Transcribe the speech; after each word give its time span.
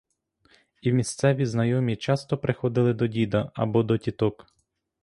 І 0.81 0.91
місцеві 0.93 1.45
знайомі 1.45 1.95
часто 1.95 2.37
приходили 2.37 2.93
до 2.93 3.07
діда 3.07 3.51
або 3.53 3.83
до 3.83 3.97
тіток. 3.97 4.47